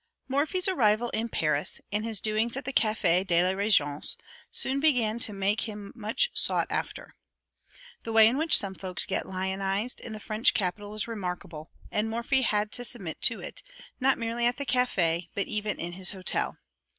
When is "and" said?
1.91-2.03, 11.91-12.09